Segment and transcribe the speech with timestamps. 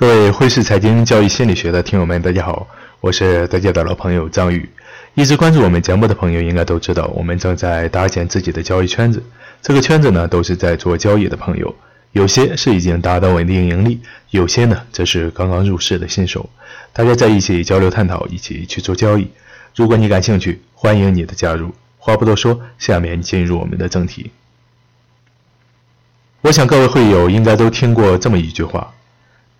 [0.00, 2.66] 各位汇市财经交易心理学的听友们，大家好，
[3.02, 4.66] 我是大家的老朋友张宇。
[5.12, 9.22] 一直关注我们节目的朋友应该都知道，我们正在搭建自己的交易圈子。
[9.60, 11.74] 这个圈子呢，都是在做交易的朋友，
[12.12, 14.00] 有些是已经达到稳定盈利，
[14.30, 16.48] 有些呢则是刚刚入市的新手。
[16.94, 19.28] 大家在一起交流探讨，一起去做交易。
[19.76, 21.74] 如果你感兴趣，欢迎你的加入。
[21.98, 24.30] 话不多说，下面进入我们的正题。
[26.40, 28.94] 我想各位会友应该都听过这么一句话。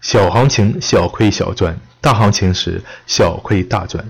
[0.01, 4.05] 小行情小亏小赚，大行情时小亏大赚，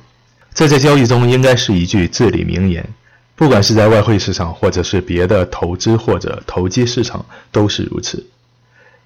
[0.55, 2.89] 这在交易中应该是一句至理名言。
[3.35, 8.25] 不管是在外汇市场，或者是别的投资或者投机市场，都是如此。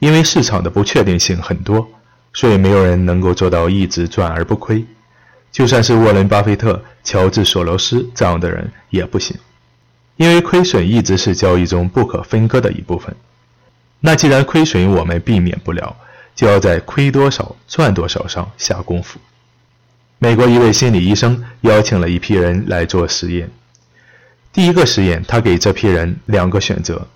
[0.00, 1.88] 因为市场的不确定性很多，
[2.32, 4.84] 所以没有人能够做到一直赚而不亏。
[5.52, 9.36] 就算是沃伦·巴菲特、乔治·索罗斯这样的人也不行，
[10.16, 13.14] 因为亏损一直是交易中不可分割的一部分。
[14.00, 15.96] 那既然亏损我们避免不了，
[16.34, 19.18] 就要在亏多少赚多少上下功夫。
[20.18, 23.50] 美国一位心理医生邀请了一批人来做实验。
[24.52, 27.06] 第一个实验，他给这批人两个选择：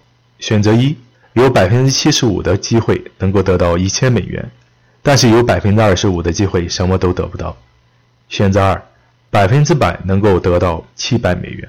[0.41, 0.97] 选择一，
[1.35, 4.51] 有百分之七十五的机会能够得到一千美元，
[5.03, 7.57] 但是有百分之二十五的机会什么都得不到；
[8.29, 8.83] 选择二，
[9.31, 11.69] 百分之百能够得到七百美元。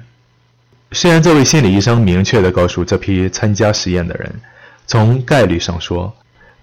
[0.92, 4.40] 虽然这位心理医生明确地告诉这批参加实验的人，
[4.86, 6.12] 从概率上说，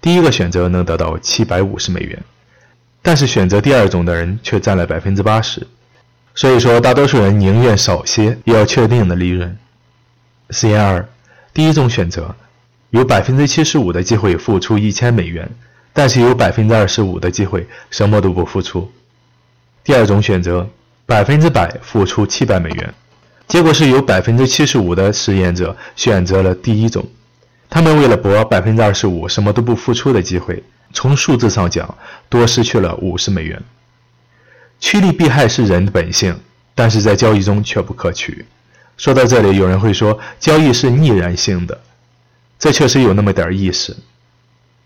[0.00, 2.22] 第一个选择能得到七百五十美元，
[3.02, 5.66] 但是选择第二种的人却占了百分之八十，
[6.34, 9.56] 所以说大多数人宁愿少些也要确定的利润。
[10.50, 11.06] 实验二，
[11.52, 12.34] 第一种选择，
[12.90, 15.50] 有百分之七十五的机会付出一千美元，
[15.92, 18.90] 但是有百分之二十五的机会什么都不付出。
[19.82, 20.68] 第二种选择，
[21.06, 22.94] 百分之百付出七百美元，
[23.46, 27.04] 结果是有百分之七十五的实验者选择了第一种。
[27.70, 31.96] 他们为了博百分之二十五什么都不付出的机会，从数字上讲，
[32.28, 33.62] 多失去了五十美元。
[34.80, 36.38] 趋利避害是人的本性，
[36.74, 38.46] 但是在交易中却不可取。
[38.96, 41.78] 说到这里，有人会说交易是逆然性的，
[42.58, 43.96] 这确实有那么点意思。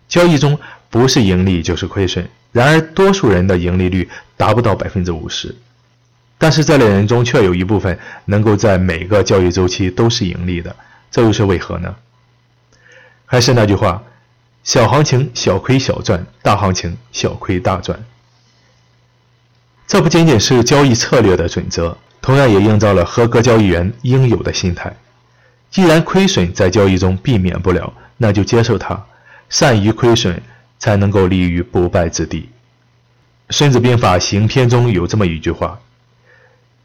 [0.09, 0.59] 交易中
[0.91, 5.55] 不是盈利就是亏损，然而多数人的盈利率达不到百分之五十，
[6.37, 10.75] 但是这类人中却有一部分能够在每个交易周期都是盈利的，
[11.11, 11.95] 这又是为何呢？
[13.33, 14.03] 还是那句话，
[14.63, 17.99] 小行情小亏小赚，大行情小亏大赚。
[19.87, 24.95] 这不仅仅是交易策略的准则，同样也映照了合格交易员应有的心态。
[25.71, 29.03] 既然亏损在交易中避免不了，那就接受它，
[29.49, 30.43] 善于亏损，
[30.79, 32.51] 才能够立于不败之地。
[33.57, 35.81] 《孙子兵法·行篇》中有这么一句话：“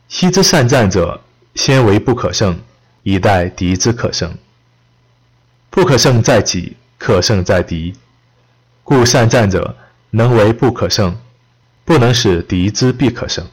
[0.07, 1.19] 昔之善战者，
[1.55, 2.57] 先为不可胜，
[3.03, 4.33] 以待敌之可胜。”
[5.77, 7.93] 不可胜在己，可胜在敌。
[8.83, 9.77] 故善战者
[10.09, 11.15] 能为不可胜，
[11.85, 13.45] 不能使敌之必可胜。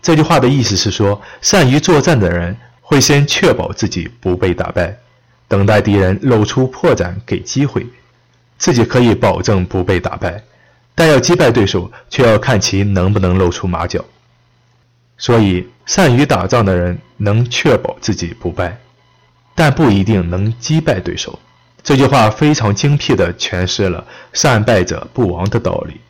[0.00, 4.96] 这句话的意思是说，善于作战的人会先确保自己不被打败，
[5.48, 7.84] 等待敌人露出破绽给机会，
[8.58, 10.40] 自己可以保证不被打败。
[10.94, 14.04] 但要击败对手，却要看其能不能露出马脚。
[15.18, 18.78] 所以，善于打仗的人能确保自己不败，
[19.56, 21.36] 但不一定能击败对手。
[21.86, 24.04] 这句话非常精辟地诠释了
[24.34, 26.00] “善败者不亡”的道理。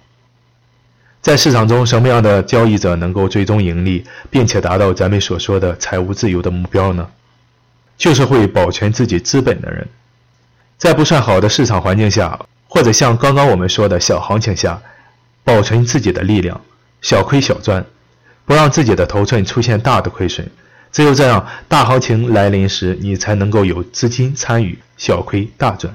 [1.20, 7.06] 在市场中，什么样的交易者能够最终盈利，并且达到咱们所说的财务自由的目标呢？
[7.98, 9.86] 就是会保全自己资本的人。
[10.78, 14.80] 在不算好的市场环境下，或者像刚刚我们说的小行情下，
[15.44, 16.58] 保存自己的力量，
[17.02, 17.84] 小亏小赚，
[18.46, 20.50] 不让自己的头寸出现大的亏损。
[20.90, 25.94] 只有这样，大行情来临时，你才能够有资金参与，小亏大赚。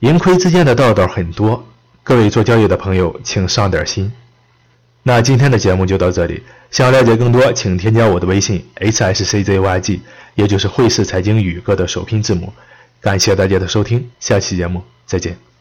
[0.00, 1.66] 盈亏之间的道道很多，
[2.02, 4.12] 各位做交易的朋友，请上点心。
[5.04, 10.00] 那今天的节目就到这里，想了解更多，请添加我的微信 h s c z y g，
[10.34, 12.52] 也就是汇市财经宇哥的首拼字母。
[13.00, 15.51] 感谢大家的收听，下期节目再见。